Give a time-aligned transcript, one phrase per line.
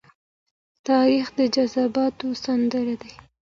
[0.87, 3.13] تاریخ د جذباتو سمندر دی.